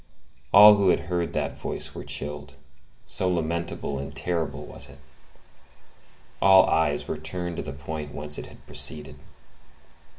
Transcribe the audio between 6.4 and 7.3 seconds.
all eyes were